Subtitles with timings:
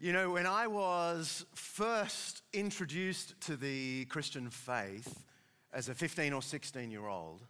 [0.00, 5.24] You know, when I was first introduced to the Christian faith
[5.72, 7.42] as a 15 or 16 year old,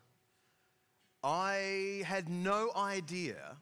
[1.22, 3.56] I had no idea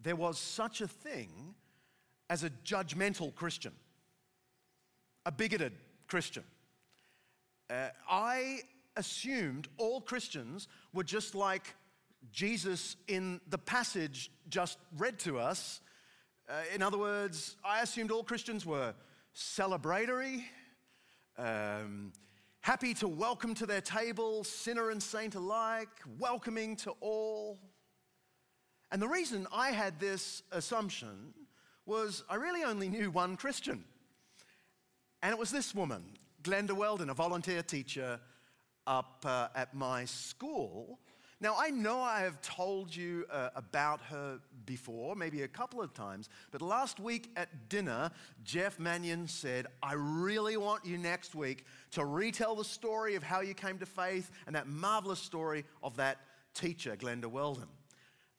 [0.00, 1.54] there was such a thing
[2.30, 3.72] as a judgmental Christian,
[5.26, 5.72] a bigoted
[6.06, 6.44] Christian.
[7.68, 8.60] Uh, I
[8.96, 11.74] assumed all Christians were just like
[12.30, 15.80] Jesus in the passage just read to us
[16.48, 18.94] uh, in other words, I assumed all Christians were
[19.34, 20.44] celebratory,
[21.36, 22.12] um,
[22.60, 27.58] happy to welcome to their table sinner and saint alike, welcoming to all.
[28.90, 31.34] And the reason I had this assumption
[31.84, 33.84] was I really only knew one Christian.
[35.22, 36.02] And it was this woman,
[36.42, 38.20] Glenda Weldon, a volunteer teacher
[38.86, 40.98] up uh, at my school.
[41.40, 45.94] Now, I know I have told you uh, about her before, maybe a couple of
[45.94, 48.10] times, but last week at dinner,
[48.42, 53.40] Jeff Mannion said, I really want you next week to retell the story of how
[53.40, 56.18] you came to faith and that marvelous story of that
[56.54, 57.68] teacher, Glenda Weldon.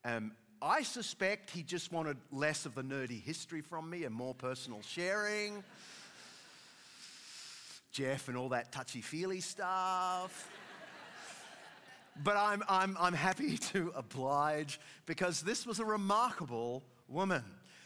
[0.03, 4.33] Um, I suspect he just wanted less of the nerdy history from me and more
[4.33, 5.64] personal sharing.
[7.94, 10.58] Jeff and all that touchy feely stuff
[12.23, 17.44] but I'm, I'm, I'm happy to oblige because this was a remarkable woman.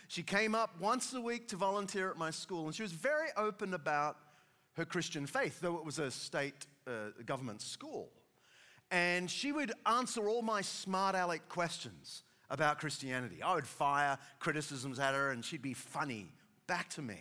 [0.08, 3.30] She came up once a week to volunteer at my school, and she was very
[3.38, 4.18] open about
[4.74, 8.10] her Christian faith, though it was a state uh, government school.
[8.92, 13.42] And she would answer all my smart aleck questions about Christianity.
[13.42, 16.32] I would fire criticisms at her, and she'd be funny
[16.68, 17.20] back to me.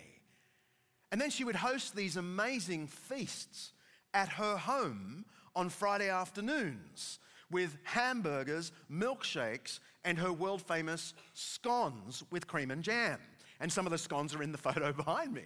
[1.11, 3.71] And then she would host these amazing feasts
[4.13, 7.19] at her home on Friday afternoons
[7.51, 13.19] with hamburgers, milkshakes, and her world famous scones with cream and jam.
[13.59, 15.45] And some of the scones are in the photo behind me.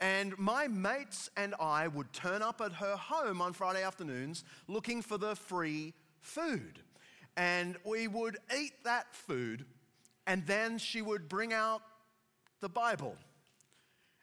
[0.00, 5.02] And my mates and I would turn up at her home on Friday afternoons looking
[5.02, 6.80] for the free food.
[7.36, 9.66] And we would eat that food,
[10.26, 11.82] and then she would bring out
[12.60, 13.14] the Bible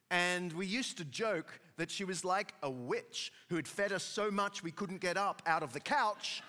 [0.10, 4.04] and we used to joke that she was like a witch who had fed us
[4.04, 6.42] so much we couldn't get up out of the couch.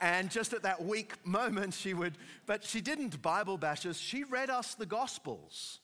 [0.00, 2.16] And just at that weak moment, she would,
[2.46, 3.98] but she didn't Bible bash us.
[3.98, 5.80] She read us the Gospels.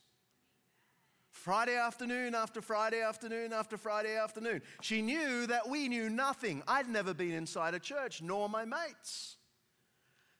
[1.33, 4.63] Friday afternoon after Friday afternoon after Friday afternoon.
[4.81, 6.63] She knew that we knew nothing.
[6.69, 9.37] I'd never been inside a church, nor my mates.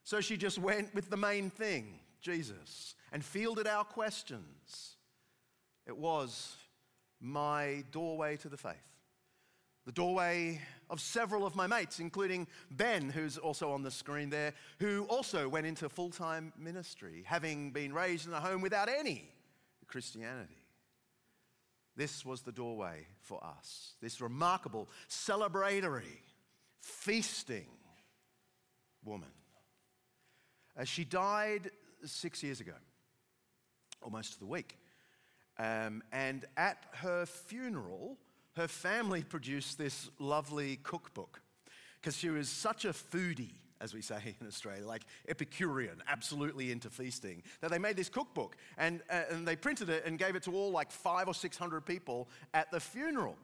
[0.03, 4.95] So she just went with the main thing, Jesus, and fielded our questions.
[5.85, 6.55] It was
[7.19, 8.73] my doorway to the faith.
[9.85, 14.53] The doorway of several of my mates, including Ben, who's also on the screen there,
[14.79, 19.29] who also went into full time ministry, having been raised in a home without any
[19.87, 20.65] Christianity.
[21.95, 26.19] This was the doorway for us, this remarkable, celebratory,
[26.81, 27.67] feasting
[29.03, 29.29] woman.
[30.75, 31.69] As she died
[32.03, 32.73] six years ago,
[34.01, 34.77] almost to the week.
[35.57, 38.17] Um, and at her funeral,
[38.55, 41.41] her family produced this lovely cookbook
[42.01, 46.89] because she was such a foodie, as we say in Australia, like Epicurean, absolutely into
[46.89, 50.43] feasting, that they made this cookbook and, uh, and they printed it and gave it
[50.43, 53.35] to all like five or six hundred people at the funeral.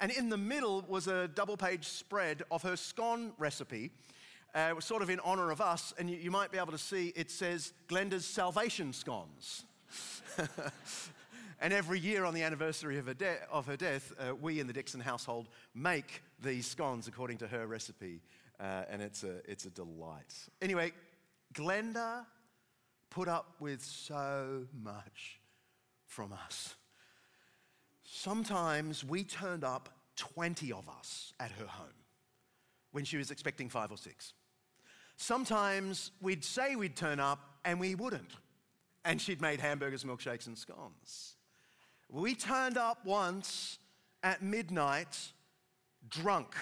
[0.00, 3.90] And in the middle was a double page spread of her scone recipe.
[4.54, 7.12] Uh, sort of in honor of us, and you, you might be able to see
[7.14, 9.64] it says Glenda's salvation scones.
[11.60, 14.66] And every year on the anniversary of her, de- of her death, uh, we in
[14.66, 18.22] the Dickson household make these scones according to her recipe.
[18.60, 20.34] Uh, and it's a, it's a delight.
[20.60, 20.92] Anyway,
[21.54, 22.24] Glenda
[23.10, 25.40] put up with so much
[26.04, 26.74] from us.
[28.02, 31.88] Sometimes we turned up 20 of us at her home
[32.92, 34.32] when she was expecting five or six.
[35.16, 38.32] Sometimes we'd say we'd turn up and we wouldn't.
[39.04, 41.35] And she'd made hamburgers, milkshakes, and scones.
[42.08, 43.78] We turned up once
[44.22, 45.18] at midnight
[46.08, 46.54] drunk.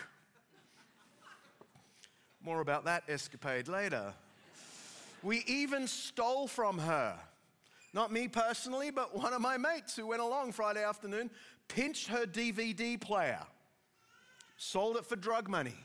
[2.42, 4.12] More about that escapade later.
[5.22, 7.18] We even stole from her.
[7.94, 11.30] Not me personally, but one of my mates who went along Friday afternoon
[11.68, 13.40] pinched her DVD player,
[14.56, 15.76] sold it for drug money.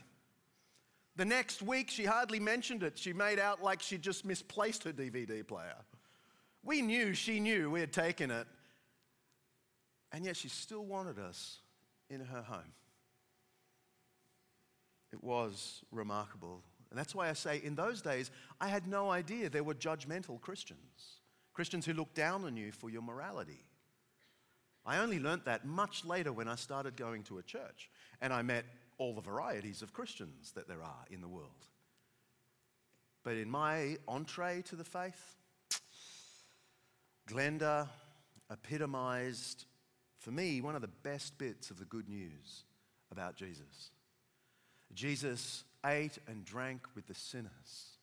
[1.16, 2.98] The next week, she hardly mentioned it.
[2.98, 5.76] She made out like she just misplaced her DVD player.
[6.62, 8.46] We knew she knew we had taken it,
[10.12, 11.58] and yet she still wanted us
[12.08, 12.72] in her home.
[15.12, 16.62] It was remarkable.
[16.90, 18.30] And that's why I say in those days,
[18.60, 21.20] I had no idea there were judgmental Christians,
[21.54, 23.64] Christians who looked down on you for your morality.
[24.84, 27.90] I only learnt that much later when I started going to a church
[28.20, 28.64] and I met
[28.98, 31.66] all the varieties of Christians that there are in the world.
[33.22, 35.36] But in my entree to the faith,
[37.28, 37.88] Glenda
[38.50, 39.66] epitomized,
[40.20, 42.64] for me, one of the best bits of the good news
[43.10, 43.90] about Jesus.
[44.94, 47.96] Jesus ate and drank with the sinners.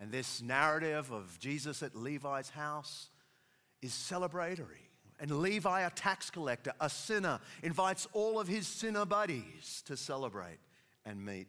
[0.00, 3.08] And this narrative of Jesus at Levi's house
[3.80, 4.90] is celebratory.
[5.18, 10.58] And Levi, a tax collector, a sinner, invites all of his sinner buddies to celebrate
[11.06, 11.46] and meet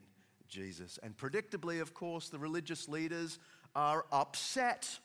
[0.47, 0.99] Jesus.
[1.03, 3.39] And predictably, of course, the religious leaders
[3.75, 4.99] are upset.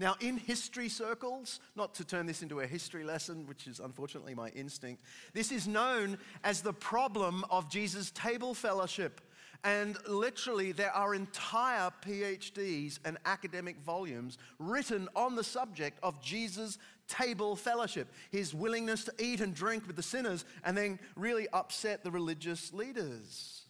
[0.00, 4.34] Now, in history circles, not to turn this into a history lesson, which is unfortunately
[4.34, 5.02] my instinct,
[5.32, 9.20] this is known as the problem of Jesus' table fellowship.
[9.64, 16.78] And literally, there are entire PhDs and academic volumes written on the subject of Jesus'
[17.08, 22.04] table fellowship, his willingness to eat and drink with the sinners, and then really upset
[22.04, 23.62] the religious leaders.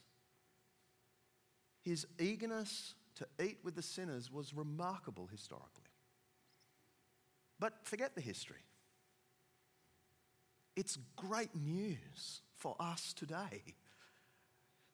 [1.84, 5.88] His eagerness to eat with the sinners was remarkable historically.
[7.60, 8.64] But forget the history.
[10.76, 13.75] It's great news for us today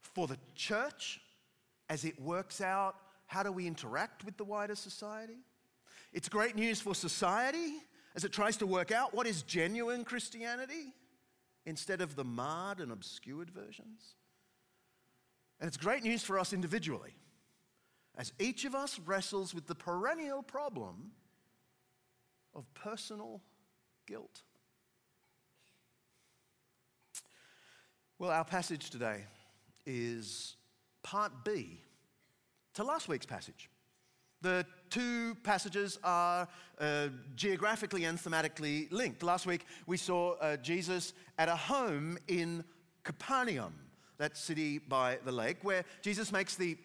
[0.01, 1.21] for the church
[1.89, 2.97] as it works out
[3.27, 5.39] how do we interact with the wider society.
[6.13, 7.75] It's great news for society
[8.15, 10.95] as it tries to work out what is genuine Christianity
[11.67, 14.15] instead of the marred and obscured versions.
[15.61, 17.15] And it's great news for us individually
[18.17, 21.11] as each of us wrestles with the perennial problem
[22.55, 23.41] of personal
[24.07, 24.43] guilt.
[28.19, 29.25] Well, our passage today
[29.87, 30.57] is
[31.03, 31.81] part B
[32.75, 33.69] to last week's passage.
[34.41, 36.47] The two passages are
[36.79, 39.23] uh, geographically and thematically linked.
[39.23, 42.63] Last week we saw uh, Jesus at a home in
[43.05, 43.75] Capernaum,
[44.19, 46.77] that city by the lake, where Jesus makes the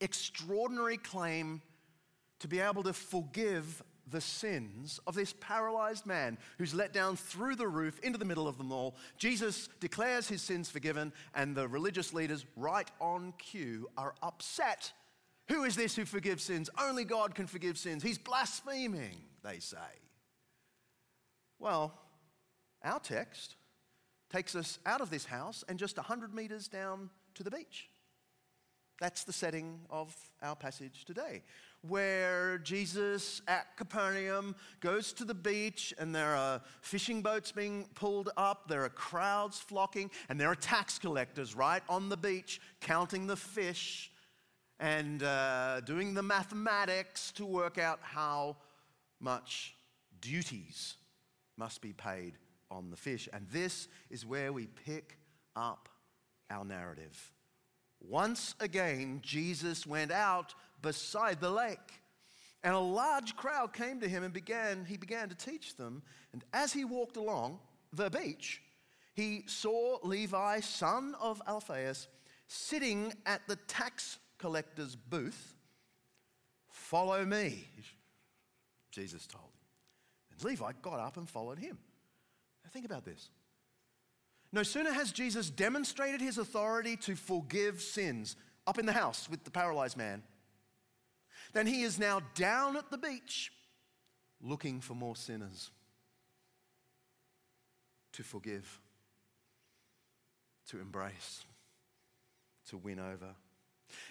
[0.00, 1.62] extraordinary claim
[2.40, 7.56] to be able to forgive the sins of this paralyzed man who's let down through
[7.56, 8.96] the roof into the middle of them all.
[9.16, 14.92] Jesus declares his sins forgiven, and the religious leaders, right on cue, are upset.
[15.48, 16.70] Who is this who forgives sins?
[16.80, 18.02] Only God can forgive sins.
[18.02, 19.76] He's blaspheming, they say.
[21.58, 21.94] Well,
[22.82, 23.56] our text
[24.30, 27.88] takes us out of this house and just 100 meters down to the beach.
[29.00, 31.42] That's the setting of our passage today
[31.88, 38.30] where Jesus at Capernaum goes to the beach and there are fishing boats being pulled
[38.36, 43.26] up, there are crowds flocking, and there are tax collectors right on the beach counting
[43.26, 44.10] the fish
[44.80, 48.56] and uh, doing the mathematics to work out how
[49.20, 49.74] much
[50.20, 50.96] duties
[51.56, 52.34] must be paid
[52.70, 53.28] on the fish.
[53.32, 55.18] And this is where we pick
[55.54, 55.88] up
[56.50, 57.32] our narrative.
[58.00, 60.54] Once again, Jesus went out
[60.84, 62.00] beside the lake.
[62.62, 66.02] And a large crowd came to him and began, he began to teach them.
[66.32, 67.58] And as he walked along
[67.92, 68.62] the beach,
[69.14, 72.08] he saw Levi, son of Alphaeus,
[72.46, 75.54] sitting at the tax collector's booth.
[76.68, 77.68] Follow me,
[78.90, 79.50] Jesus told him.
[80.32, 81.78] And Levi got up and followed him.
[82.64, 83.30] Now think about this.
[84.52, 88.36] No sooner has Jesus demonstrated his authority to forgive sins
[88.66, 90.22] up in the house with the paralyzed man
[91.54, 93.52] then he is now down at the beach
[94.42, 95.70] looking for more sinners
[98.12, 98.80] to forgive,
[100.68, 101.44] to embrace,
[102.68, 103.34] to win over.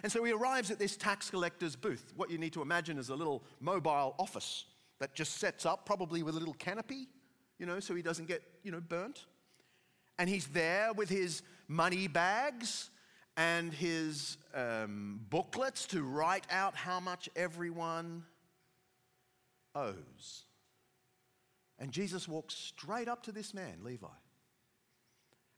[0.01, 2.13] And so he arrives at this tax collector's booth.
[2.15, 4.65] What you need to imagine is a little mobile office
[5.00, 7.07] that just sets up, probably with a little canopy,
[7.59, 9.25] you know, so he doesn't get, you know, burnt.
[10.17, 12.89] And he's there with his money bags
[13.36, 18.24] and his um, booklets to write out how much everyone
[19.74, 20.44] owes.
[21.80, 24.08] And Jesus walks straight up to this man, Levi.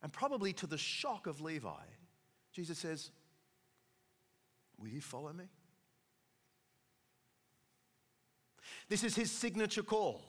[0.01, 1.83] And probably to the shock of Levi,
[2.53, 3.11] Jesus says,
[4.79, 5.45] Will you follow me?
[8.89, 10.21] This is his signature call.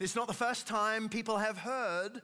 [0.00, 2.20] It's not the first time people have heard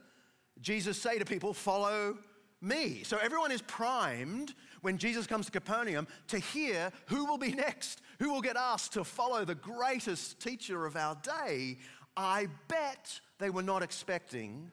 [0.61, 2.19] Jesus say to people, Follow
[2.65, 3.03] me.
[3.05, 8.01] So everyone is primed when Jesus comes to Capernaum to hear who will be next,
[8.19, 11.79] who will get asked to follow the greatest teacher of our day.
[12.17, 14.71] I bet they were not expecting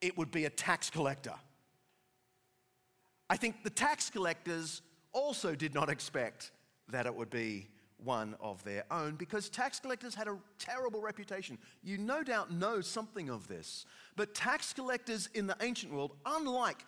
[0.00, 1.34] it would be a tax collector.
[3.30, 6.52] I think the tax collectors also did not expect
[6.88, 7.68] that it would be
[8.02, 11.58] one of their own because tax collectors had a terrible reputation.
[11.82, 13.86] You no doubt know something of this.
[14.16, 16.84] But tax collectors in the ancient world, unlike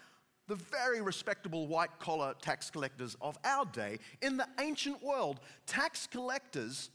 [0.51, 6.09] the very respectable white collar tax collectors of our day, in the ancient world, tax
[6.09, 6.91] collectors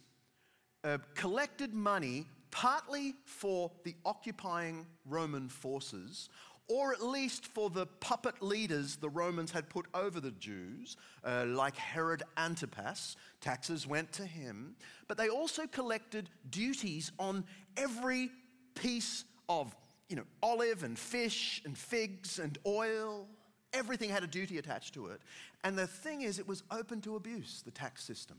[0.83, 6.27] uh, collected money partly for the occupying Roman forces,
[6.67, 11.45] or at least for the puppet leaders the Romans had put over the Jews, uh,
[11.47, 13.15] like Herod Antipas.
[13.39, 14.75] Taxes went to him.
[15.07, 17.45] But they also collected duties on
[17.77, 18.31] every
[18.73, 19.73] piece of
[20.09, 23.27] you know, olive and fish and figs and oil.
[23.75, 25.21] Everything had a duty attached to it.
[25.63, 28.37] And the thing is, it was open to abuse, the tax system.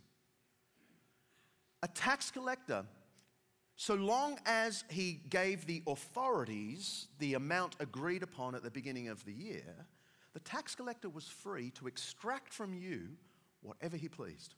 [1.82, 2.84] A tax collector
[3.76, 9.22] so long as he gave the authorities the amount agreed upon at the beginning of
[9.26, 9.86] the year,
[10.32, 13.08] the tax collector was free to extract from you
[13.60, 14.54] whatever he pleased.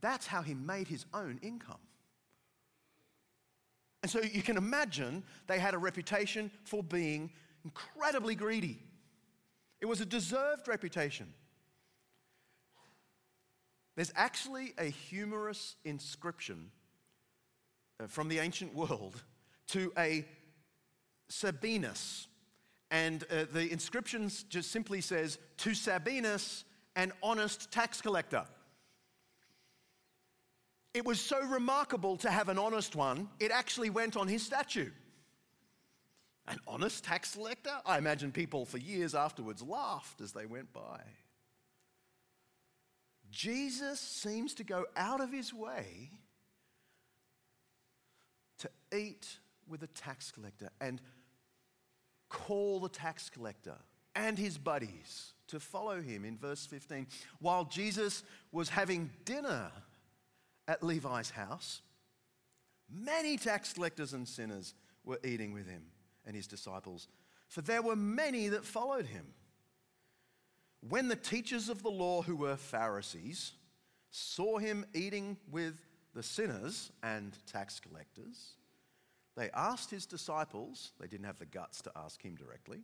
[0.00, 1.78] That's how he made his own income.
[4.02, 7.30] And so you can imagine they had a reputation for being
[7.64, 8.78] incredibly greedy.
[9.80, 11.32] It was a deserved reputation.
[13.96, 16.70] There's actually a humorous inscription
[17.98, 19.22] uh, from the ancient world
[19.68, 20.24] to a
[21.30, 22.26] Sabinus.
[22.90, 26.64] And uh, the inscription just simply says, To Sabinus,
[26.96, 28.44] an honest tax collector.
[30.92, 34.90] It was so remarkable to have an honest one, it actually went on his statue.
[36.50, 37.70] An honest tax collector?
[37.86, 41.00] I imagine people for years afterwards laughed as they went by.
[43.30, 46.10] Jesus seems to go out of his way
[48.58, 49.38] to eat
[49.68, 51.00] with a tax collector and
[52.28, 53.76] call the tax collector
[54.16, 57.06] and his buddies to follow him in verse 15.
[57.38, 59.70] While Jesus was having dinner
[60.66, 61.80] at Levi's house,
[62.92, 65.82] many tax collectors and sinners were eating with him
[66.30, 67.08] and his disciples,
[67.48, 69.26] for there were many that followed him.
[70.88, 73.54] When the teachers of the law, who were Pharisees,
[74.12, 75.84] saw him eating with
[76.14, 78.54] the sinners and tax collectors,
[79.36, 82.78] they asked his disciples, they didn't have the guts to ask him directly,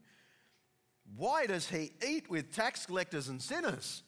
[1.16, 4.02] why does he eat with tax collectors and sinners?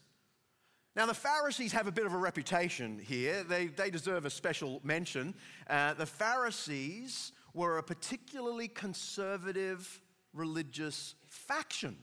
[0.97, 3.45] Now, the Pharisees have a bit of a reputation here.
[3.45, 5.37] They, they deserve a special mention.
[5.71, 10.01] Uh, the Pharisees were a particularly conservative
[10.33, 11.97] religious faction.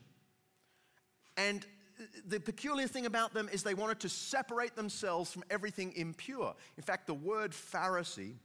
[1.38, 1.66] And
[2.28, 6.54] the peculiar thing about them is they wanted to separate themselves from everything impure.
[6.78, 8.36] In fact, the word Pharisee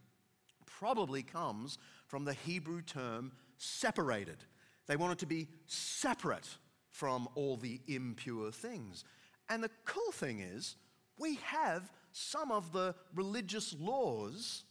[0.66, 4.38] probably comes from the Hebrew term separated.
[4.87, 6.49] They wanted to be separate
[6.90, 9.04] from all the impure things.
[9.49, 10.76] And the cool thing is,
[11.19, 14.64] we have some of the religious laws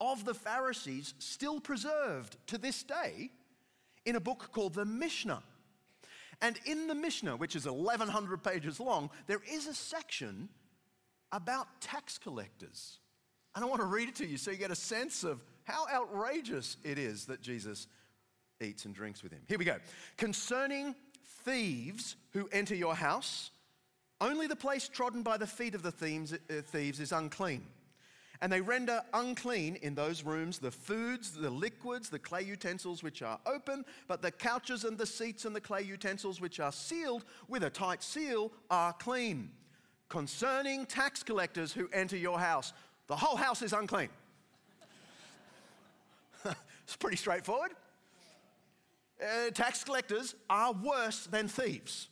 [0.00, 3.30] of the Pharisees still preserved to this day
[4.04, 5.42] in a book called the Mishnah.
[6.40, 10.48] And in the Mishnah, which is 1,100 pages long, there is a section
[11.32, 12.98] about tax collectors.
[13.54, 15.86] And I want to read it to you so you get a sense of how
[15.92, 17.86] outrageous it is that Jesus
[18.60, 19.40] eats and drinks with him.
[19.48, 19.76] Here we go.
[20.16, 20.94] Concerning
[21.44, 23.50] thieves who enter your house,
[24.20, 27.64] only the place trodden by the feet of the thieves, uh, is unclean.
[28.44, 33.22] And they render unclean in those rooms the foods, the liquids, the clay utensils which
[33.22, 37.24] are open, but the couches and the seats and the clay utensils which are sealed
[37.48, 39.50] with a tight seal are clean.
[40.10, 42.74] Concerning tax collectors who enter your house,
[43.06, 44.10] the whole house is unclean.
[46.44, 47.70] it's pretty straightforward.
[49.22, 52.10] Uh, tax collectors are worse than thieves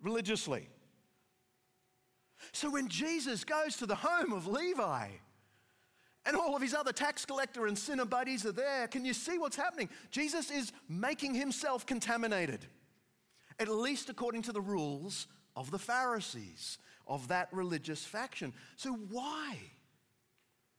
[0.00, 0.66] religiously.
[2.52, 5.08] So when Jesus goes to the home of Levi,
[6.24, 8.86] and all of his other tax collector and sinner buddies are there.
[8.88, 9.88] Can you see what's happening?
[10.10, 12.66] Jesus is making himself contaminated,
[13.58, 15.26] at least according to the rules
[15.56, 18.52] of the Pharisees, of that religious faction.
[18.76, 19.56] So, why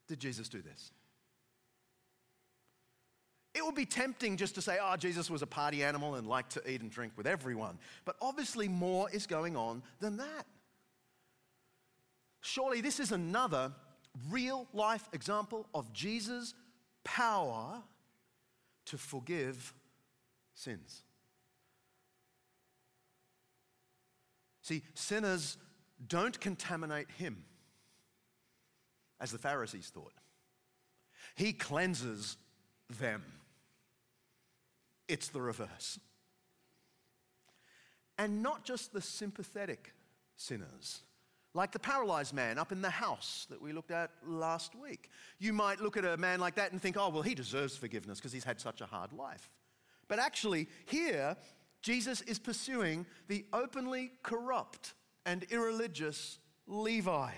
[0.08, 0.92] did Jesus do this?
[3.54, 6.52] It would be tempting just to say, oh, Jesus was a party animal and liked
[6.52, 7.78] to eat and drink with everyone.
[8.04, 10.46] But obviously, more is going on than that.
[12.40, 13.72] Surely, this is another
[14.30, 16.54] real life example of Jesus'
[17.04, 17.82] power
[18.86, 19.74] to forgive
[20.54, 21.02] sins.
[24.62, 25.58] See, sinners
[26.06, 27.44] don't contaminate him,
[29.20, 30.14] as the Pharisees thought.
[31.34, 32.36] He cleanses
[32.98, 33.22] them.
[35.08, 35.98] It's the reverse.
[38.16, 39.92] And not just the sympathetic
[40.36, 41.02] sinners,
[41.54, 45.08] like the paralyzed man up in the house that we looked at last week.
[45.38, 48.18] You might look at a man like that and think, oh, well, he deserves forgiveness
[48.18, 49.48] because he's had such a hard life.
[50.08, 51.36] But actually, here,
[51.80, 54.94] Jesus is pursuing the openly corrupt
[55.24, 57.30] and irreligious Levi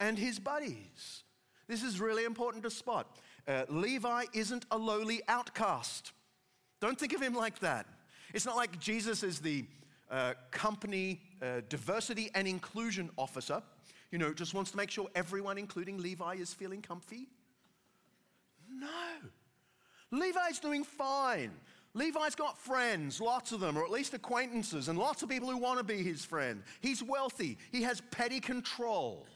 [0.00, 1.22] and his buddies.
[1.68, 3.18] This is really important to spot.
[3.46, 6.12] Uh, Levi isn't a lowly outcast.
[6.80, 7.86] Don't think of him like that.
[8.32, 9.64] It's not like Jesus is the
[10.50, 13.62] company uh, diversity and inclusion officer,
[14.10, 17.28] you know, just wants to make sure everyone, including Levi, is feeling comfy.
[18.68, 18.88] No.
[20.10, 21.50] Levi's doing fine.
[21.94, 25.56] Levi's got friends, lots of them, or at least acquaintances, and lots of people who
[25.56, 26.62] want to be his friend.
[26.80, 29.26] He's wealthy, he has petty control.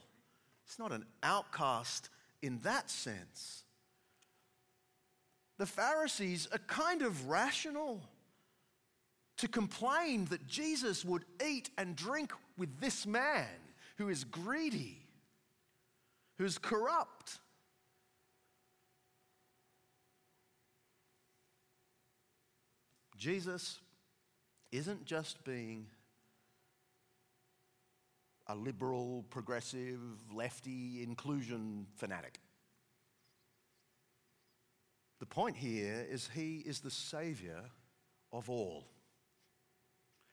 [0.64, 2.10] He's not an outcast
[2.42, 3.62] in that sense.
[5.56, 8.02] The Pharisees are kind of rational
[9.38, 13.46] to complain that Jesus would eat and drink with this man
[13.96, 14.98] who is greedy,
[16.38, 17.38] who's corrupt.
[23.16, 23.80] Jesus
[24.70, 25.86] isn't just being
[28.46, 30.00] a liberal, progressive,
[30.32, 32.40] lefty inclusion fanatic.
[35.20, 37.62] The point here is he is the savior
[38.32, 38.86] of all.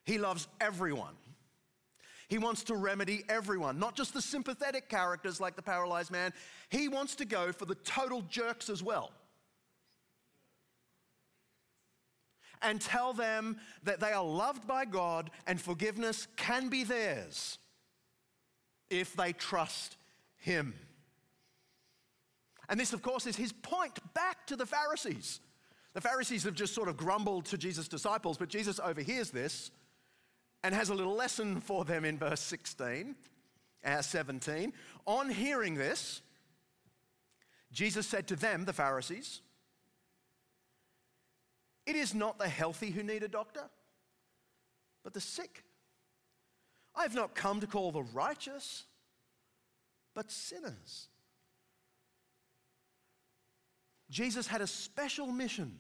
[0.06, 1.16] He loves everyone.
[2.28, 6.34] He wants to remedy everyone, not just the sympathetic characters like the paralyzed man.
[6.70, 9.12] He wants to go for the total jerks as well.
[12.62, 17.60] And tell them that they are loved by God and forgiveness can be theirs
[18.90, 19.98] if they trust
[20.38, 20.74] Him.
[22.70, 25.40] And this, of course, is his point back to the Pharisees.
[25.94, 29.72] The Pharisees have just sort of grumbled to Jesus' disciples, but Jesus overhears this
[30.66, 33.16] and has a little lesson for them in verse 16,
[33.86, 34.74] uh, 17.
[35.06, 36.24] On hearing this,
[37.72, 39.42] Jesus said to them, the Pharisees,
[41.86, 43.62] It is not the healthy who need a doctor,
[45.04, 45.64] but the sick.
[46.96, 48.86] I have not come to call the righteous,
[50.16, 51.10] but sinners.
[54.10, 55.78] Jesus had a special mission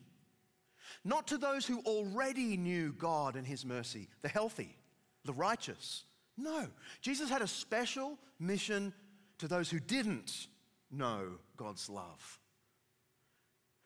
[1.04, 4.76] not to those who already knew God and His mercy, the healthy,
[5.24, 6.04] the righteous.
[6.38, 6.67] No,
[7.02, 8.93] Jesus had a special mission
[9.38, 10.48] to those who didn't
[10.91, 12.39] know God's love,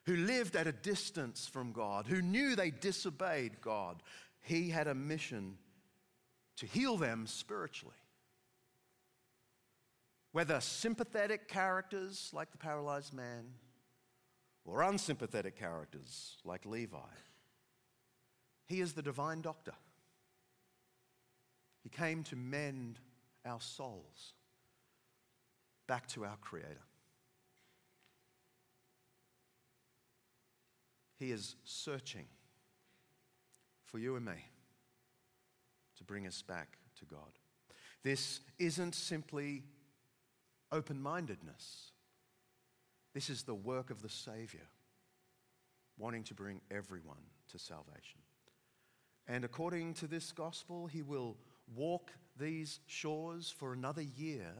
[0.06, 4.02] who lived at a distance from God, who knew they disobeyed God.
[4.42, 5.58] He had a mission
[6.56, 7.94] to heal them spiritually.
[10.32, 13.46] Whether sympathetic characters like the paralyzed man,
[14.64, 16.98] or unsympathetic characters like Levi.
[18.66, 19.72] He is the divine doctor.
[21.82, 22.98] He came to mend
[23.44, 24.34] our souls
[25.86, 26.86] back to our Creator.
[31.18, 32.26] He is searching
[33.84, 34.44] for you and me
[35.98, 37.38] to bring us back to God.
[38.02, 39.64] This isn't simply
[40.72, 41.89] open mindedness.
[43.12, 44.66] This is the work of the Savior,
[45.98, 48.20] wanting to bring everyone to salvation.
[49.26, 51.36] And according to this gospel, he will
[51.74, 54.52] walk these shores for another year,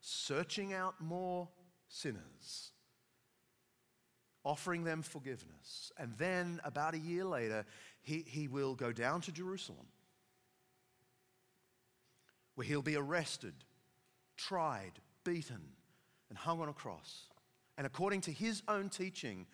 [0.00, 1.48] searching out more
[1.88, 2.72] sinners,
[4.44, 5.92] offering them forgiveness.
[5.98, 7.64] And then, about a year later,
[8.02, 9.86] he, he will go down to Jerusalem,
[12.54, 13.54] where he'll be arrested,
[14.36, 14.92] tried,
[15.24, 15.62] beaten,
[16.28, 17.28] and hung on a cross.
[17.76, 19.46] And according to his own teaching,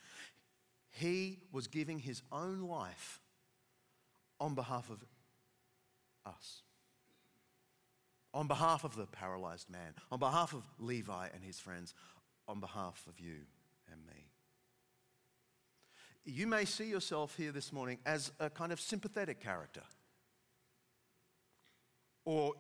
[0.90, 3.20] he was giving his own life
[4.40, 5.04] on behalf of
[6.26, 6.62] us,
[8.34, 11.94] on behalf of the paralyzed man, on behalf of Levi and his friends,
[12.46, 13.36] on behalf of you
[13.90, 14.28] and me.
[16.24, 19.82] You may see yourself here this morning as a kind of sympathetic character.
[22.24, 22.54] Or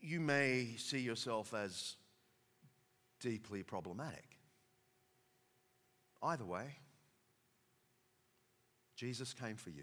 [0.00, 1.96] you may see yourself as
[3.18, 4.31] deeply problematic.
[6.22, 6.76] Either way,
[8.96, 9.82] Jesus came for you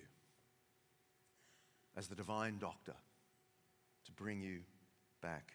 [1.97, 2.95] as the divine doctor
[4.06, 4.60] to bring you
[5.21, 5.52] back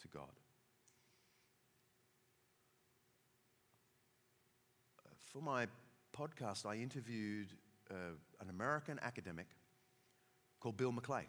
[0.00, 0.32] to God.
[5.32, 5.66] For my
[6.16, 7.48] podcast, I interviewed
[7.90, 7.94] uh,
[8.40, 9.46] an American academic
[10.60, 11.24] called Bill McClay.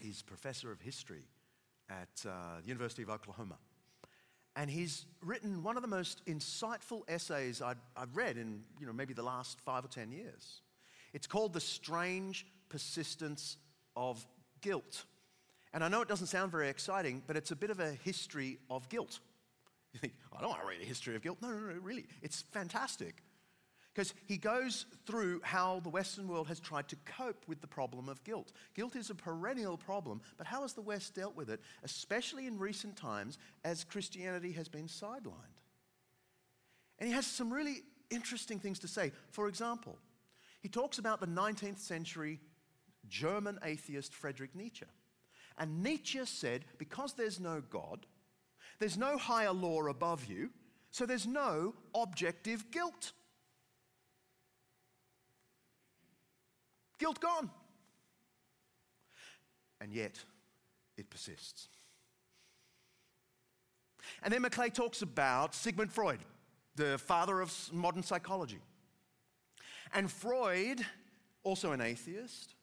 [0.00, 1.24] He's professor of history
[1.90, 3.56] at uh, the University of Oklahoma.
[4.56, 8.92] And he's written one of the most insightful essays i have read in you know,
[8.92, 10.62] maybe the last five or 10 years.
[11.12, 13.56] It's called The Strange Persistence
[13.96, 14.24] of
[14.60, 15.04] Guilt.
[15.72, 18.58] And I know it doesn't sound very exciting, but it's a bit of a history
[18.68, 19.20] of guilt.
[19.92, 21.38] You think, I don't want to read a history of guilt.
[21.40, 22.06] No, no, no, really.
[22.22, 23.22] It's fantastic.
[23.92, 28.08] Because he goes through how the Western world has tried to cope with the problem
[28.08, 28.52] of guilt.
[28.74, 32.58] Guilt is a perennial problem, but how has the West dealt with it, especially in
[32.58, 35.60] recent times as Christianity has been sidelined?
[36.98, 39.10] And he has some really interesting things to say.
[39.30, 39.98] For example,
[40.60, 42.38] he talks about the 19th century
[43.08, 44.86] German atheist Friedrich Nietzsche.
[45.58, 48.06] And Nietzsche said, because there's no God,
[48.78, 50.50] there's no higher law above you,
[50.90, 53.12] so there's no objective guilt.
[57.00, 57.50] Guilt gone.
[59.80, 60.18] And yet,
[60.98, 61.68] it persists.
[64.22, 66.20] And then McClay talks about Sigmund Freud,
[66.76, 68.60] the father of modern psychology.
[69.94, 70.84] And Freud,
[71.42, 72.54] also an atheist,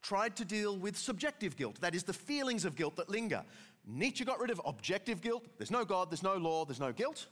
[0.00, 3.44] tried to deal with subjective guilt, that is, the feelings of guilt that linger.
[3.86, 5.44] Nietzsche got rid of objective guilt.
[5.58, 7.26] There's no God, there's no law, there's no guilt.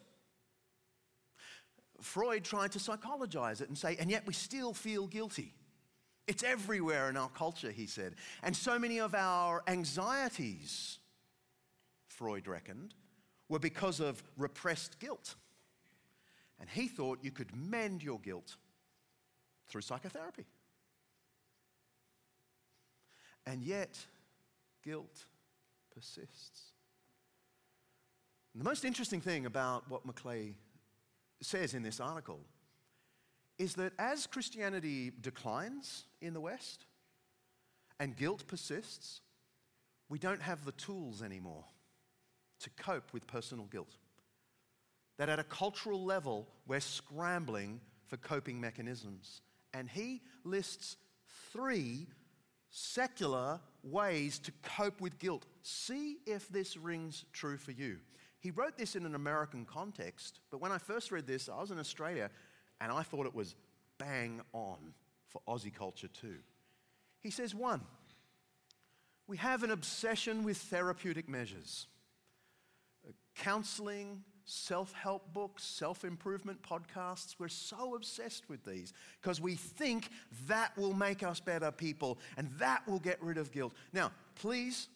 [2.02, 5.54] Freud tried to psychologize it and say, and yet we still feel guilty.
[6.26, 8.14] It's everywhere in our culture, he said.
[8.42, 10.98] And so many of our anxieties,
[12.06, 12.94] Freud reckoned,
[13.48, 15.34] were because of repressed guilt.
[16.60, 18.56] And he thought you could mend your guilt
[19.68, 20.46] through psychotherapy.
[23.46, 23.98] And yet,
[24.84, 25.24] guilt
[25.94, 26.72] persists.
[28.52, 30.54] And the most interesting thing about what McClay
[31.40, 32.40] says in this article
[33.60, 36.86] is that as Christianity declines in the West
[37.98, 39.20] and guilt persists,
[40.08, 41.66] we don't have the tools anymore
[42.60, 43.98] to cope with personal guilt.
[45.18, 49.42] That at a cultural level, we're scrambling for coping mechanisms.
[49.74, 50.96] And he lists
[51.52, 52.06] three
[52.70, 55.44] secular ways to cope with guilt.
[55.60, 57.98] See if this rings true for you.
[58.38, 61.70] He wrote this in an American context, but when I first read this, I was
[61.70, 62.30] in Australia
[62.80, 63.54] and I thought it was
[63.98, 64.94] bang on
[65.28, 66.38] for Aussie culture too.
[67.20, 67.82] He says, one,
[69.26, 71.86] we have an obsession with therapeutic measures.
[73.06, 79.54] Uh, counseling, self help books, self improvement podcasts, we're so obsessed with these because we
[79.54, 80.08] think
[80.48, 83.72] that will make us better people and that will get rid of guilt.
[83.92, 84.88] Now, please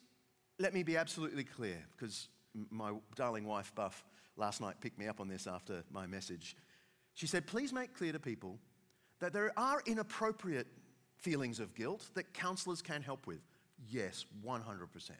[0.59, 2.29] let me be absolutely clear because
[2.71, 4.05] my darling wife, Buff,
[4.37, 6.57] last night picked me up on this after my message.
[7.15, 8.59] She said, Please make clear to people
[9.21, 10.67] that there are inappropriate
[11.17, 13.41] feelings of guilt that counselors can help with.
[13.89, 15.11] Yes, 100%.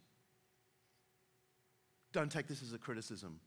[2.13, 3.41] Don't take this as a criticism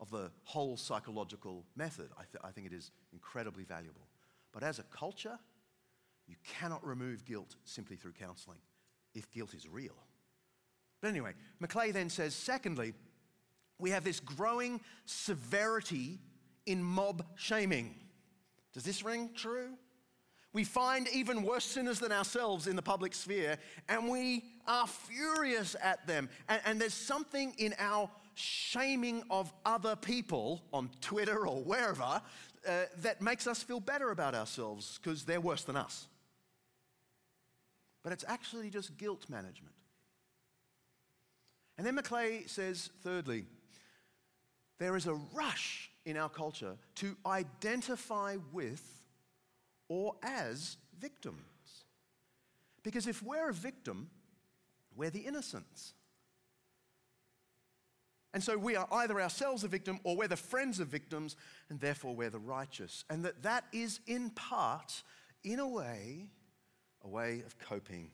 [0.00, 2.10] of the whole psychological method.
[2.18, 4.08] I, th- I think it is incredibly valuable.
[4.52, 5.38] But as a culture,
[6.26, 8.58] you cannot remove guilt simply through counseling
[9.14, 9.96] if guilt is real.
[11.00, 11.32] But anyway,
[11.62, 12.94] McClay then says, secondly,
[13.78, 16.18] we have this growing severity
[16.66, 17.94] in mob shaming.
[18.74, 19.70] Does this ring true?
[20.52, 25.76] We find even worse sinners than ourselves in the public sphere, and we are furious
[25.82, 26.28] at them.
[26.48, 32.20] And, and, there's something in our shaming of other people on Twitter or wherever uh,
[32.98, 36.06] that makes us feel better about ourselves because they're worse than us.
[38.02, 39.74] But it's actually just guilt management.
[41.76, 43.44] And then McClay says, thirdly,
[44.78, 49.02] there is a rush in our culture to identify with
[49.88, 51.84] or as victims.
[52.82, 54.08] Because if we're a victim,
[54.94, 55.92] we're the innocents.
[58.32, 61.36] And so we are either ourselves a victim or we're the friends of victims,
[61.68, 63.04] and therefore we're the righteous.
[63.10, 65.02] And that that is in part,
[65.42, 66.26] in a way,
[67.02, 68.10] a way of coping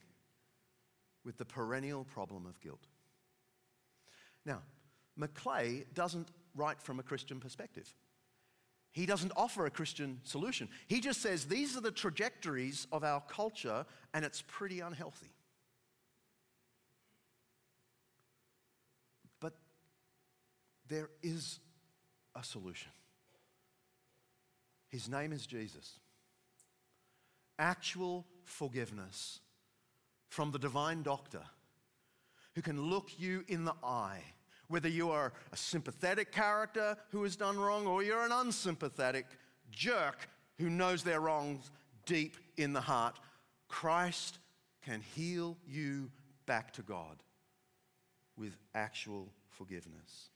[1.23, 2.87] with the perennial problem of guilt.
[4.45, 4.61] Now,
[5.19, 7.93] McClay doesn't write from a Christian perspective.
[8.91, 10.69] He doesn't offer a Christian solution.
[10.87, 15.33] He just says these are the trajectories of our culture, and it's pretty unhealthy.
[19.39, 19.53] But
[20.87, 21.59] there is
[22.35, 22.91] a solution.
[24.89, 25.97] His name is Jesus.
[27.57, 29.39] Actual forgiveness
[30.29, 31.41] from the divine doctor
[32.53, 34.21] who can look you in the eye
[34.73, 39.27] whether you are a sympathetic character who has done wrong or you're an unsympathetic
[39.69, 41.69] jerk who knows their wrongs
[42.07, 43.19] deep in the heart,
[43.67, 44.39] Christ
[44.81, 46.09] can heal you
[46.47, 47.21] back to God
[48.35, 50.31] with actual forgiveness.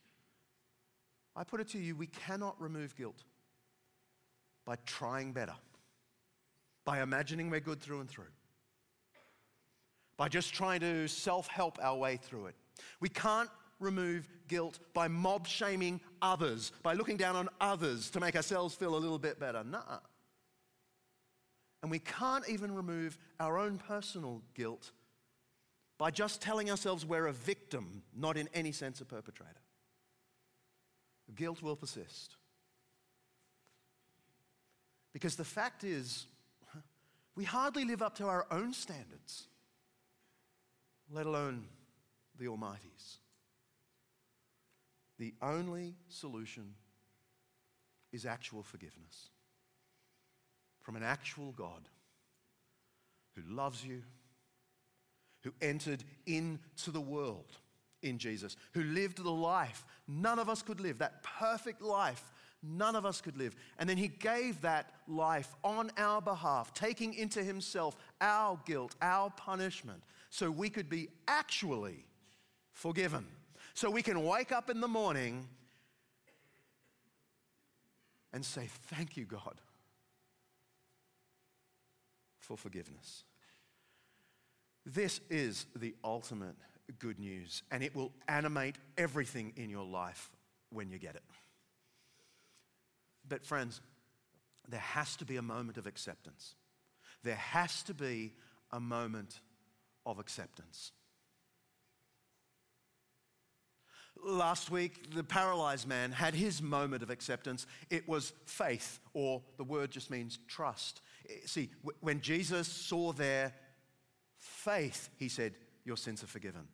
[1.34, 3.24] I put it to you, we cannot remove guilt
[4.64, 5.56] by trying better,
[6.84, 8.32] by imagining we're good through and through.
[10.16, 12.54] by just trying to self help our way through it.
[13.00, 18.36] We can't remove guilt by mob shaming others, by looking down on others to make
[18.36, 19.62] ourselves feel a little bit better.
[19.64, 19.98] Nah.
[21.82, 24.90] And we can't even remove our own personal guilt
[25.96, 29.52] by just telling ourselves we're a victim, not in any sense a perpetrator.
[31.34, 32.36] Guilt will persist.
[35.12, 36.26] Because the fact is,
[37.34, 39.46] we hardly live up to our own standards,
[41.10, 41.64] let alone
[42.38, 43.18] the Almighty's.
[45.18, 46.74] The only solution
[48.12, 49.30] is actual forgiveness
[50.80, 51.88] from an actual God
[53.34, 54.02] who loves you,
[55.42, 57.52] who entered into the world
[58.02, 62.96] in Jesus, who lived the life none of us could live, that perfect life none
[62.96, 63.54] of us could live.
[63.78, 69.30] And then he gave that life on our behalf, taking into himself our guilt, our
[69.30, 72.04] punishment, so we could be actually
[72.72, 73.26] forgiven.
[73.78, 75.46] So we can wake up in the morning
[78.32, 79.54] and say, Thank you, God,
[82.40, 83.22] for forgiveness.
[84.84, 86.56] This is the ultimate
[86.98, 90.28] good news, and it will animate everything in your life
[90.70, 91.22] when you get it.
[93.28, 93.80] But, friends,
[94.68, 96.56] there has to be a moment of acceptance.
[97.22, 98.32] There has to be
[98.72, 99.38] a moment
[100.04, 100.90] of acceptance.
[104.24, 107.66] Last week, the paralyzed man had his moment of acceptance.
[107.90, 111.00] It was faith, or the word just means trust.
[111.28, 113.54] Eh, see, when Jesus saw their
[114.36, 115.54] faith, he said,
[115.84, 116.68] Your sins are forgiven.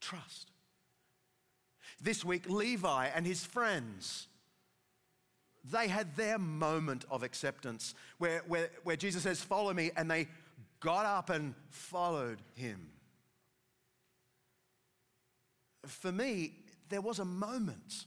[0.00, 0.50] Trust.
[2.00, 4.28] This week, Levi and his friends
[5.70, 10.28] they had their moment of acceptance where, where, where Jesus says, Follow me, and they
[10.80, 12.90] got up and followed him.
[15.86, 16.52] For me,
[16.88, 18.06] there was a moment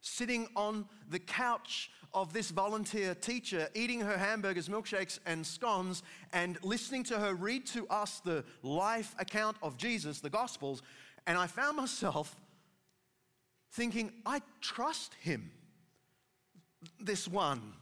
[0.00, 6.58] sitting on the couch of this volunteer teacher, eating her hamburgers, milkshakes, and scones, and
[6.62, 10.82] listening to her read to us the life account of Jesus, the Gospels.
[11.26, 12.36] And I found myself
[13.72, 15.50] thinking, I trust him
[17.00, 17.72] this one.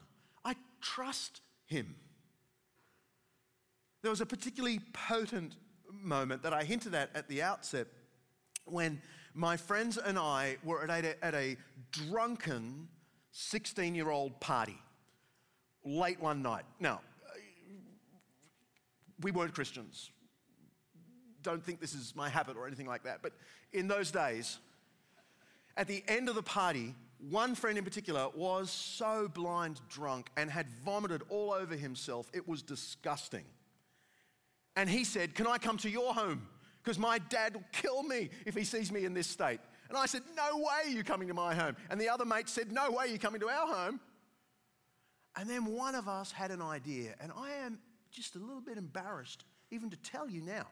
[0.45, 1.95] I trust him.
[4.03, 5.57] There was a particularly potent
[5.91, 7.87] moment that I hinted at at the outset
[8.65, 9.01] when
[9.35, 11.57] my friends and I were at a, at a
[11.91, 12.89] drunken
[13.33, 14.79] 16 year old party
[15.85, 16.65] late one night.
[16.79, 17.01] Now,
[19.21, 20.11] we weren't Christians.
[21.43, 23.21] Don't think this is my habit or anything like that.
[23.23, 23.33] But
[23.73, 24.59] in those days,
[25.77, 26.95] at the end of the party,
[27.31, 32.47] one friend in particular was so blind drunk and had vomited all over himself, it
[32.49, 33.45] was disgusting.
[34.77, 36.49] And he said, Can I come to your home?
[36.83, 39.61] Because my dad will kill me if he sees me in this state.
[39.89, 41.77] And I said, No way you're coming to my home.
[41.91, 44.01] And the other mate said, No way you're coming to our home.
[45.37, 47.79] And then one of us had an idea, and I am
[48.11, 50.67] just a little bit embarrassed even to tell you now.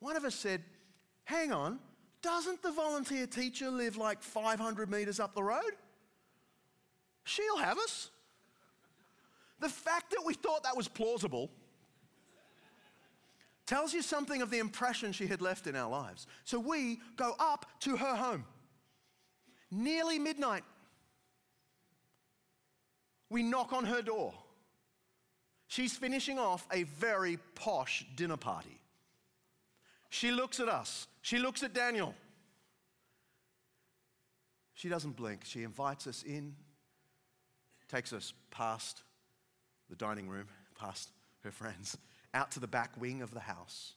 [0.00, 0.62] One of us said,
[1.24, 1.78] Hang on,
[2.22, 5.72] doesn't the volunteer teacher live like 500 meters up the road?
[7.24, 8.10] She'll have us.
[9.60, 11.50] The fact that we thought that was plausible
[13.70, 16.26] tells you something of the impression she had left in our lives.
[16.44, 18.44] So we go up to her home.
[19.70, 20.64] Nearly midnight.
[23.28, 24.34] We knock on her door.
[25.68, 28.80] She's finishing off a very posh dinner party.
[30.08, 31.06] She looks at us.
[31.22, 32.16] She looks at Daniel.
[34.74, 35.42] She doesn't blink.
[35.44, 36.56] She invites us in,
[37.88, 39.04] takes us past
[39.88, 41.12] the dining room, past
[41.44, 41.96] her friends,
[42.34, 43.94] out to the back wing of the house.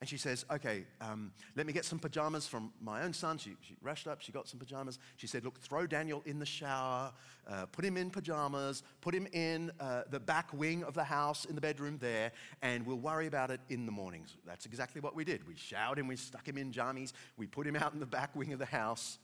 [0.00, 3.36] And she says, Okay, um, let me get some pajamas from my own son.
[3.36, 4.98] She, she, rushed up, she got some pajamas.
[5.16, 7.12] She said, Look, throw Daniel in the shower,
[7.46, 11.44] uh, put him in pajamas, put him in uh, the back wing of the house
[11.44, 12.32] in the bedroom there,
[12.62, 14.36] and we'll worry about it in the mornings.
[14.46, 15.46] That's exactly what we did.
[15.46, 18.34] We showered him, we stuck him in jammies, we put him out in the back
[18.34, 19.18] wing of the house,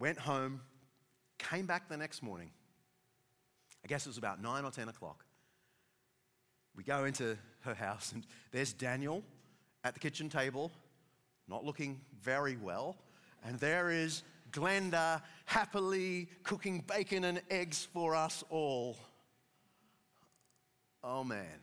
[0.00, 0.60] went home,
[1.38, 2.50] came back the next morning.
[3.84, 5.24] I guess it was about 9 or 10 o'clock.
[6.76, 9.22] We go into her house, and there's Daniel
[9.84, 10.72] at the kitchen table,
[11.48, 12.96] not looking very well.
[13.44, 18.96] And there is Glenda happily cooking bacon and eggs for us all.
[21.02, 21.60] Oh man.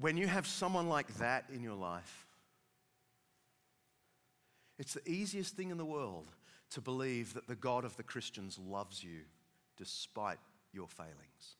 [0.00, 2.26] When you have someone like that in your life,
[4.78, 6.26] it's the easiest thing in the world
[6.70, 9.20] to believe that the God of the Christians loves you
[9.80, 10.38] despite
[10.74, 11.56] your failings.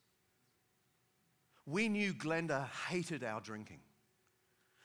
[1.64, 3.80] We knew Glenda hated our drinking.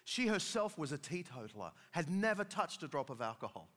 [0.06, 3.68] She herself was a teetotaler, had never touched a drop of alcohol.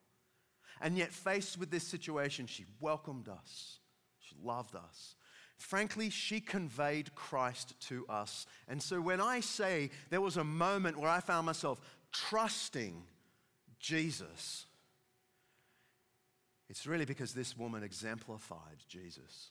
[0.80, 3.80] And yet, faced with this situation, she welcomed us.
[4.20, 5.16] She loved us.
[5.56, 8.46] Frankly, she conveyed Christ to us.
[8.68, 11.80] And so, when I say there was a moment where I found myself
[12.12, 13.02] trusting
[13.80, 14.66] Jesus,
[16.68, 19.50] it's really because this woman exemplified Jesus,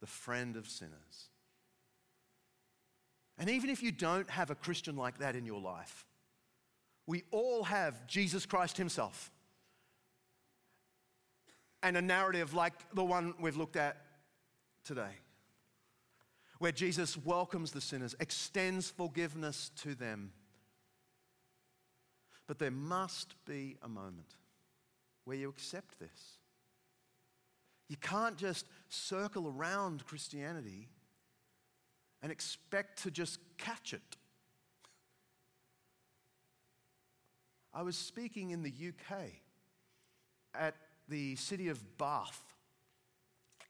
[0.00, 1.28] the friend of sinners.
[3.38, 6.04] And even if you don't have a Christian like that in your life,
[7.06, 9.30] we all have Jesus Christ Himself.
[11.82, 13.96] And a narrative like the one we've looked at
[14.84, 15.16] today,
[16.58, 20.32] where Jesus welcomes the sinners, extends forgiveness to them.
[22.46, 24.34] But there must be a moment
[25.24, 26.38] where you accept this.
[27.88, 30.88] You can't just circle around Christianity
[32.22, 34.16] and expect to just catch it.
[37.74, 39.30] I was speaking in the UK
[40.54, 40.74] at
[41.08, 42.40] the city of Bath,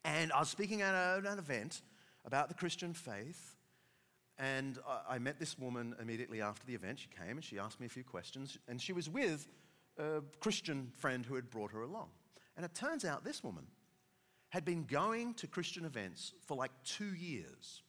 [0.04, 1.82] and I was speaking at an event
[2.24, 3.56] about the Christian faith.
[4.38, 6.98] And I met this woman immediately after the event.
[6.98, 9.46] She came and she asked me a few questions, and she was with
[9.98, 12.08] a Christian friend who had brought her along.
[12.56, 13.66] And it turns out this woman
[14.50, 17.82] had been going to Christian events for like two years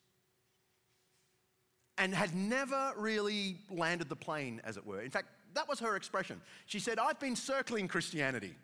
[1.98, 5.02] and had never really landed the plane, as it were.
[5.02, 6.42] In fact, that was her expression.
[6.66, 8.56] She said, I've been circling Christianity.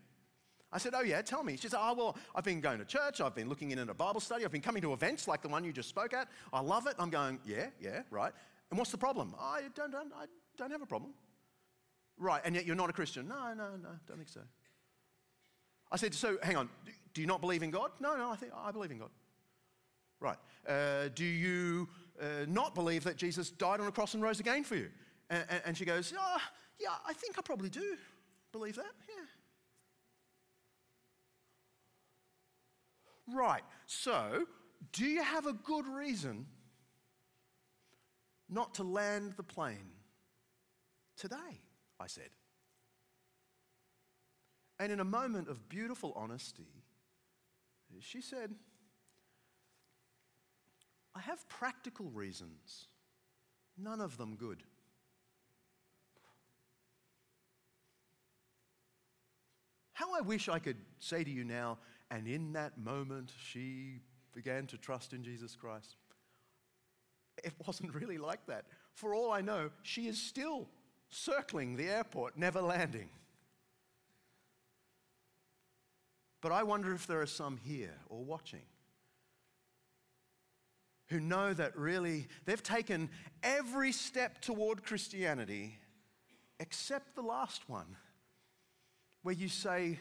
[0.72, 1.58] I said, Oh, yeah, tell me.
[1.58, 3.22] She said, Oh, well, I've been going to church.
[3.22, 4.46] I've been looking in at a Bible study.
[4.46, 6.28] I've been coming to events like the one you just spoke at.
[6.54, 6.96] I love it.
[7.00, 8.34] I'm going, Yeah, yeah, right.
[8.70, 9.36] And what's the problem?
[9.40, 10.26] I don't, don't, I
[10.58, 11.14] don't have a problem.
[12.20, 13.28] Right, and yet you're not a Christian.
[13.28, 14.42] No, no, no, don't think so.
[15.92, 16.70] I said, So hang on,
[17.14, 17.92] do you not believe in God?
[18.00, 19.10] No, no, I think I believe in God.
[20.20, 20.38] Right.
[20.68, 21.88] Uh, do you
[22.22, 24.90] uh, not believe that Jesus died on a cross and rose again for you?
[25.30, 26.42] And, and, and she goes, oh,
[26.78, 27.96] Yeah, I think I probably do
[28.52, 28.92] believe that.
[29.08, 29.26] Yeah.
[33.34, 33.64] Right.
[33.86, 34.46] So,
[34.92, 36.48] do you have a good reason
[38.50, 39.92] not to land the plane
[41.16, 41.62] today?
[42.00, 42.30] I said.
[44.80, 46.68] And in a moment of beautiful honesty,
[48.00, 48.56] she said,
[51.16, 52.88] I have practical reasons,
[53.78, 54.64] none of them good.
[59.94, 61.78] How I wish I could say to you now,
[62.10, 64.00] and in that moment she
[64.34, 65.98] began to trust in Jesus Christ.
[67.44, 68.66] It wasn't really like that.
[68.94, 70.70] For all I know, she is still
[71.10, 73.10] circling the airport, never landing.
[76.42, 78.62] But I wonder if there are some here or watching
[81.08, 83.10] who know that really they've taken
[83.44, 85.78] every step toward Christianity
[86.60, 87.96] except the last one,
[89.24, 89.98] where you say,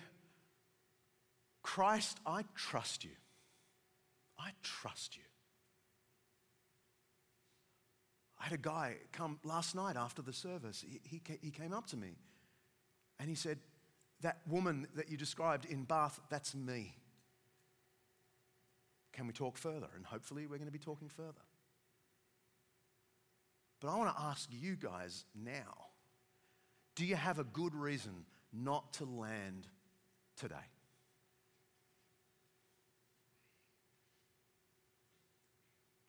[1.62, 3.11] Christ, I trust you.
[4.38, 5.23] I trust you.
[8.40, 10.85] I had a guy come last night after the service.
[10.87, 12.16] He, he, he came up to me
[13.18, 13.59] and he said,
[14.20, 16.94] That woman that you described in Bath, that's me.
[19.12, 19.88] Can we talk further?
[19.96, 21.42] And hopefully, we're going to be talking further.
[23.81, 25.88] But I want to ask you guys now
[26.98, 29.68] do you have a good reason not to land
[30.37, 30.57] today?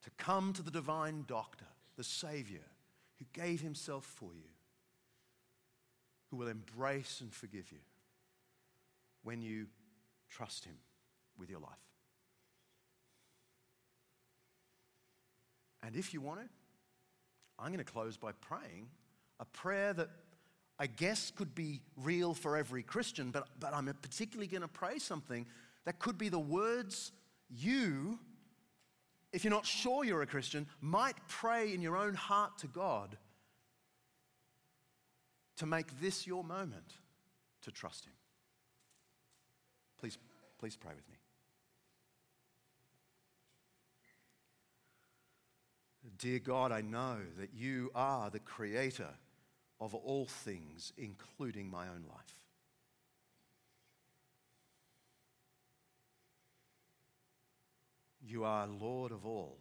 [0.04, 1.68] To come to the divine doctor,
[2.00, 2.64] the Savior,
[3.18, 4.50] who gave himself for you,
[6.32, 7.80] who will embrace and forgive you
[9.24, 9.68] when you
[10.30, 10.78] trust him
[11.38, 11.70] with your life.
[15.84, 16.46] And if you want to,
[17.60, 18.88] I'm going to close by praying
[19.42, 20.08] a prayer that
[20.80, 25.00] I guess could be real for every Christian, but, but I'm particularly going to pray
[25.00, 25.46] something
[25.84, 27.12] that could be the words
[27.50, 28.20] you,
[29.32, 33.18] if you're not sure you're a Christian, might pray in your own heart to God
[35.58, 36.96] to make this your moment
[37.62, 38.14] to trust Him.
[40.00, 40.18] Please,
[40.58, 41.16] please pray with me.
[46.18, 49.10] Dear God, I know that you are the creator
[49.80, 52.39] of all things, including my own life.
[58.30, 59.58] You are Lord of all.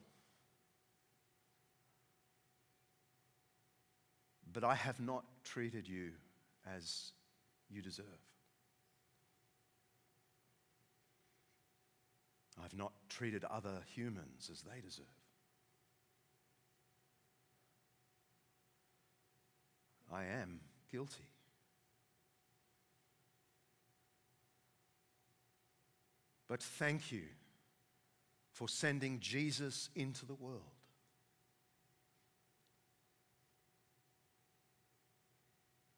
[4.52, 6.10] But I have not treated you
[6.76, 7.12] as
[7.70, 8.04] you deserve.
[12.62, 15.06] I've not treated other humans as they deserve.
[20.12, 20.60] I am
[20.92, 21.24] guilty.
[26.48, 27.22] But thank you
[28.58, 30.74] for sending Jesus into the world.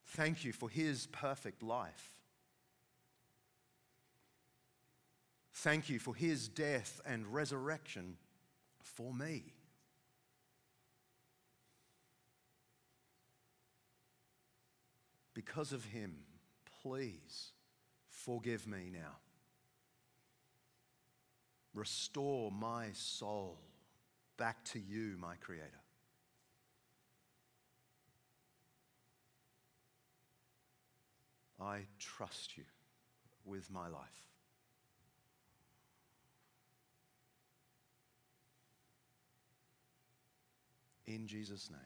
[0.08, 2.20] Thank you for his perfect life.
[5.54, 8.18] Thank you for his death and resurrection
[8.82, 9.54] for me.
[15.32, 16.14] Because of him,
[16.82, 17.52] please
[18.10, 19.16] forgive me now.
[21.74, 23.58] Restore my soul
[24.36, 25.66] back to you, my Creator.
[31.60, 32.64] I trust you
[33.44, 34.00] with my life.
[41.06, 41.80] In Jesus' name,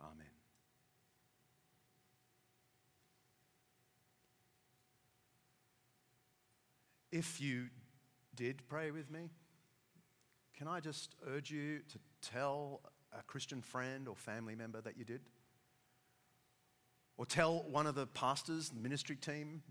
[0.00, 0.26] Amen.
[7.10, 7.66] If you
[8.38, 9.30] did pray with me,
[10.56, 12.80] can I just urge you to tell
[13.12, 15.22] a Christian friend or family member that you did?
[17.16, 19.62] Or tell one of the pastors, the ministry team,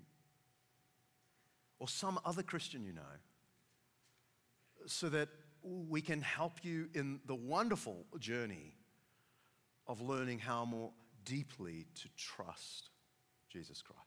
[1.79, 3.01] or some other Christian you know,
[4.85, 5.29] so that
[5.63, 8.75] we can help you in the wonderful journey
[9.87, 10.91] of learning how more
[11.23, 12.89] deeply to trust
[13.49, 14.06] Jesus Christ.